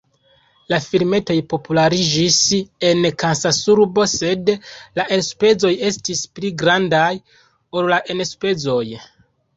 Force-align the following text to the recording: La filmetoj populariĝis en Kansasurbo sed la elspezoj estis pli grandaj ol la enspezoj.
La 0.71 0.77
filmetoj 0.85 1.35
populariĝis 1.51 2.37
en 2.89 3.05
Kansasurbo 3.23 4.07
sed 4.13 4.49
la 5.01 5.05
elspezoj 5.19 5.71
estis 5.91 6.25
pli 6.39 6.55
grandaj 6.63 7.13
ol 7.81 7.93
la 7.97 8.01
enspezoj. 8.17 8.85